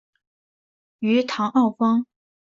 [0.97, 2.07] 于唐奥方。